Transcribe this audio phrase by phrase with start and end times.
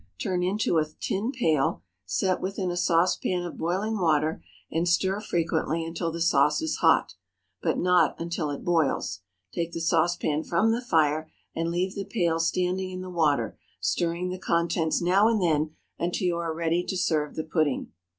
[0.19, 5.85] Turn into a tin pail, set within a saucepan of boiling water, and stir frequently
[5.85, 7.13] until the sauce is hot,
[7.61, 9.21] but not until it boils.
[9.53, 14.29] Take the saucepan from the fire and leave the pail standing in the water, stirring
[14.29, 17.91] the contents now and then, until you are ready to serve the pudding.